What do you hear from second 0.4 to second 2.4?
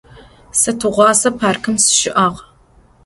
Se tığuase parkım sışı'ağ.